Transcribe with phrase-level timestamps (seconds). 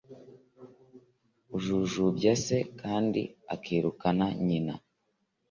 [1.55, 3.21] Ujujubya se kandi
[3.53, 4.73] akirukana nyina